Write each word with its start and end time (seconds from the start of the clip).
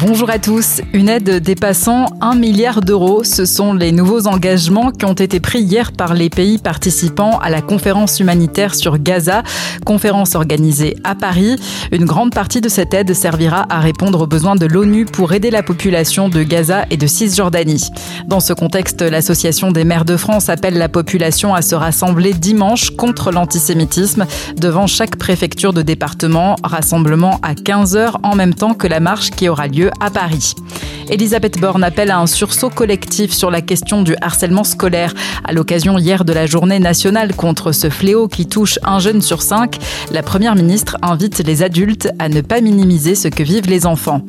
Bonjour 0.00 0.30
à 0.30 0.38
tous. 0.38 0.80
Une 0.92 1.08
aide 1.08 1.42
dépassant 1.42 2.06
1 2.20 2.36
milliard 2.36 2.82
d'euros, 2.82 3.24
ce 3.24 3.44
sont 3.44 3.72
les 3.72 3.90
nouveaux 3.90 4.28
engagements 4.28 4.92
qui 4.92 5.04
ont 5.06 5.12
été 5.12 5.40
pris 5.40 5.58
hier 5.60 5.90
par 5.90 6.14
les 6.14 6.30
pays 6.30 6.58
participants 6.58 7.36
à 7.40 7.50
la 7.50 7.62
conférence 7.62 8.20
humanitaire 8.20 8.76
sur 8.76 8.98
Gaza, 8.98 9.42
conférence 9.84 10.36
organisée 10.36 10.96
à 11.02 11.16
Paris. 11.16 11.56
Une 11.90 12.04
grande 12.04 12.32
partie 12.32 12.60
de 12.60 12.68
cette 12.68 12.94
aide 12.94 13.12
servira 13.12 13.66
à 13.70 13.80
répondre 13.80 14.20
aux 14.20 14.26
besoins 14.28 14.54
de 14.54 14.66
l'ONU 14.66 15.04
pour 15.04 15.32
aider 15.32 15.50
la 15.50 15.64
population 15.64 16.28
de 16.28 16.44
Gaza 16.44 16.84
et 16.90 16.96
de 16.96 17.08
Cisjordanie. 17.08 17.88
Dans 18.28 18.40
ce 18.40 18.52
contexte, 18.52 19.02
l'Association 19.02 19.72
des 19.72 19.82
maires 19.82 20.04
de 20.04 20.16
France 20.16 20.48
appelle 20.48 20.78
la 20.78 20.88
population 20.88 21.56
à 21.56 21.62
se 21.62 21.74
rassembler 21.74 22.34
dimanche 22.34 22.90
contre 22.90 23.32
l'antisémitisme 23.32 24.26
devant 24.56 24.86
chaque 24.86 25.16
préfecture 25.16 25.72
de 25.72 25.82
département, 25.82 26.54
rassemblement 26.62 27.40
à 27.42 27.54
15h 27.54 28.12
en 28.22 28.36
même 28.36 28.54
temps 28.54 28.74
que 28.74 28.86
la 28.86 29.00
marche 29.00 29.30
qui 29.30 29.48
aura 29.48 29.66
lieu 29.66 29.87
à 30.00 30.10
Paris. 30.10 30.54
Elisabeth 31.10 31.58
Borne 31.58 31.82
appelle 31.82 32.10
à 32.10 32.18
un 32.18 32.26
sursaut 32.26 32.68
collectif 32.68 33.32
sur 33.32 33.50
la 33.50 33.62
question 33.62 34.02
du 34.02 34.14
harcèlement 34.20 34.64
scolaire. 34.64 35.14
À 35.44 35.52
l'occasion 35.52 35.96
hier 35.98 36.24
de 36.24 36.32
la 36.32 36.46
journée 36.46 36.78
nationale 36.78 37.34
contre 37.34 37.72
ce 37.72 37.88
fléau 37.88 38.28
qui 38.28 38.46
touche 38.46 38.78
un 38.84 38.98
jeune 38.98 39.22
sur 39.22 39.42
cinq, 39.42 39.78
la 40.12 40.22
première 40.22 40.54
ministre 40.54 40.98
invite 41.00 41.38
les 41.46 41.62
adultes 41.62 42.10
à 42.18 42.28
ne 42.28 42.40
pas 42.42 42.60
minimiser 42.60 43.14
ce 43.14 43.28
que 43.28 43.42
vivent 43.42 43.68
les 43.68 43.86
enfants. 43.86 44.22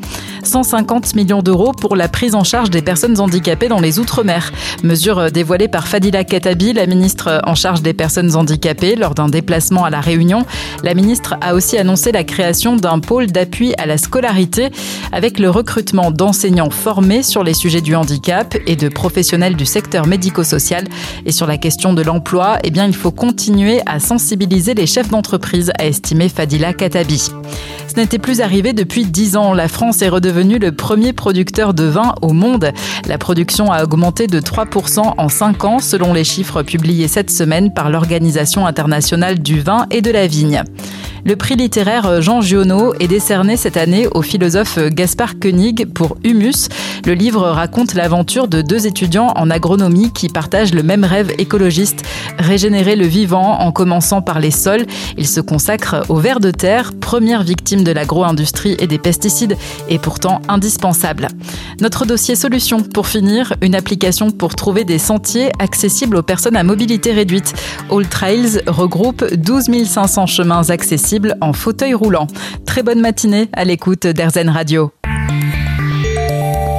150 0.50 1.16
millions 1.16 1.44
d'euros 1.44 1.72
pour 1.72 1.96
la 1.96 2.08
prise 2.08 2.34
en 2.34 2.44
charge 2.44 2.72
des 2.72 2.82
personnes 2.82 3.20
handicapées 3.20 3.68
dans 3.68 3.80
les 3.80 4.00
Outre-mer. 4.00 4.52
Mesure 4.84 5.32
dévoilée 5.32 5.68
par 5.68 5.88
Fadila 5.88 6.24
Katabi, 6.24 6.74
la 6.74 6.88
ministre 6.88 7.40
en 7.46 7.54
charge 7.54 7.84
des 7.84 7.94
personnes 7.94 8.36
handicapées, 8.36 8.96
lors 8.96 9.14
d'un 9.14 9.30
déplacement 9.30 9.86
à 9.86 9.92
La 9.92 10.02
Réunion. 10.02 10.46
La 10.84 10.96
ministre 10.96 11.36
a 11.42 11.54
aussi 11.54 11.78
annoncé 11.78 12.12
la 12.12 12.24
création 12.24 12.76
d'un 12.76 13.00
pôle 13.00 13.28
d'appui 13.28 13.74
à 13.78 13.86
la 13.86 14.00
scolarité 14.00 14.70
avec 15.12 15.38
le 15.38 15.52
recrutement 15.52 16.10
d'enseignants 16.10 16.72
formés 16.72 17.22
sur 17.22 17.44
les 17.44 17.54
sujets 17.54 17.82
du 17.82 17.96
handicap 17.96 18.58
et 18.66 18.76
de 18.76 18.90
professionnels 18.90 19.56
du 19.56 19.66
secteur 19.66 20.08
médico-social. 20.08 20.86
Et 21.28 21.32
sur 21.32 21.46
la 21.46 21.58
question 21.58 21.94
de 21.94 22.02
l'emploi, 22.02 22.58
eh 22.64 22.72
bien, 22.72 22.88
il 22.88 22.96
faut 22.96 23.12
continuer 23.12 23.82
à 23.86 24.00
sensibiliser 24.00 24.74
les 24.74 24.88
chefs 24.88 25.10
d'entreprise, 25.10 25.72
a 25.78 25.86
estimé 25.86 26.28
Fadila 26.28 26.74
Katabi. 26.74 27.30
Ce 27.90 28.00
n'était 28.00 28.20
plus 28.20 28.42
arrivé 28.42 28.74
depuis 28.74 29.06
10 29.06 29.36
ans. 29.36 29.54
La 29.54 29.68
France 29.68 30.02
est 30.02 30.10
redevenue 30.10 30.39
le 30.40 30.72
premier 30.72 31.12
producteur 31.12 31.74
de 31.74 31.84
vin 31.84 32.16
au 32.22 32.32
monde. 32.32 32.72
La 33.08 33.18
production 33.18 33.72
a 33.72 33.84
augmenté 33.84 34.28
de 34.28 34.40
3% 34.40 35.14
en 35.18 35.30
5 35.30 35.66
ans 35.66 35.80
selon 35.80 36.14
les 36.14 36.24
chiffres 36.24 36.64
publiés 36.64 37.08
cette 37.08 37.30
semaine 37.30 37.74
par 37.74 37.90
l'Organisation 37.90 38.66
internationale 38.66 39.40
du 39.40 39.60
vin 39.60 39.86
et 39.92 40.02
de 40.02 40.12
la 40.12 40.28
vigne. 40.28 40.64
Le 41.30 41.36
prix 41.36 41.56
littéraire 41.56 42.24
Jean 42.24 42.42
Giono 42.42 42.96
est 43.00 43.08
décerné 43.08 43.56
cette 43.56 43.78
année 43.78 44.08
au 44.16 44.24
philosophe 44.24 44.80
Gaspard 44.80 45.38
Koenig 45.40 45.86
pour 45.94 46.18
Humus. 46.24 46.70
Le 47.06 47.14
livre 47.14 47.44
raconte 47.44 47.94
l'aventure 47.94 48.48
de 48.48 48.64
deux 48.64 48.88
étudiants 48.88 49.32
en 49.36 49.52
agronomie 49.52 50.12
qui 50.12 50.28
partagent 50.28 50.74
le 50.74 50.82
même 50.82 51.04
rêve 51.04 51.32
écologiste, 51.38 52.02
régénérer 52.40 52.96
le 52.96 53.06
vivant 53.06 53.60
en 53.60 53.72
commençant 53.72 54.24
par 54.24 54.40
les 54.40 54.50
sols. 54.50 54.88
Ils 55.20 55.28
se 55.28 55.40
consacrent 55.40 56.04
au 56.10 56.16
vers 56.16 56.40
de 56.40 56.50
terre, 56.50 56.94
première 57.00 57.44
victime 57.44 57.84
de 57.84 57.92
l'agro-industrie 57.92 58.76
et 58.80 58.88
des 58.88 58.98
pesticides, 58.98 59.56
et 59.88 60.00
pourtant 60.00 60.42
indispensable. 60.48 61.28
Notre 61.80 62.08
dossier 62.08 62.36
solution 62.36 62.82
pour 62.82 63.06
finir, 63.06 63.54
une 63.62 63.76
application 63.76 64.32
pour 64.32 64.56
trouver 64.56 64.84
des 64.84 64.98
sentiers 64.98 65.52
accessibles 65.60 66.18
aux 66.18 66.24
personnes 66.24 66.58
à 66.58 66.64
mobilité 66.64 67.12
réduite. 67.12 67.54
All 67.92 68.08
Trails 68.08 68.64
regroupe 68.66 69.24
12 69.36 69.86
500 69.86 70.26
chemins 70.26 70.68
accessibles 70.72 71.19
en 71.42 71.54
fauteuil 71.54 71.94
roulant. 71.94 72.28
Très 72.66 72.84
bonne 72.84 73.02
matinée 73.02 73.50
à 73.54 73.66
l'écoute 73.66 74.08
d'Airzen 74.08 74.50
Radio. 74.50 74.92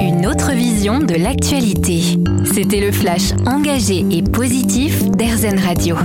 Une 0.01 0.25
autre 0.25 0.51
vision 0.51 0.99
de 0.99 1.15
l'actualité. 1.15 2.01
C'était 2.51 2.81
le 2.81 2.91
flash 2.91 3.33
engagé 3.45 4.05
et 4.11 4.23
positif 4.23 5.09
d'Airzen 5.11 5.59
Radio. 5.59 5.95